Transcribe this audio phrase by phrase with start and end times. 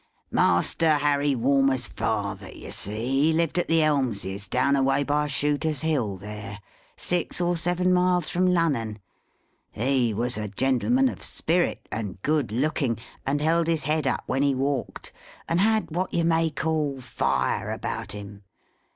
[0.31, 5.81] Master Harry Walmers' father, you see, he lived at the Elmses, down away by Shooter's
[5.81, 6.59] Hill there,
[6.97, 8.97] six or seven miles from Lunnon.
[9.69, 14.41] He was a gentleman of spirit, and good looking, and held his head up when
[14.41, 15.11] he walked,
[15.47, 18.41] and had what you may call Fire about him.